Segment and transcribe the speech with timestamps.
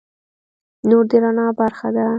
[0.89, 2.05] نور د رڼا برخه ده.